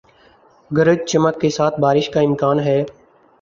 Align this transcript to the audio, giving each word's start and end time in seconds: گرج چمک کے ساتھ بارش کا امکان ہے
گرج 0.71 0.99
چمک 1.07 1.39
کے 1.41 1.49
ساتھ 1.49 1.79
بارش 1.79 2.09
کا 2.09 2.19
امکان 2.21 2.59
ہے 2.59 2.83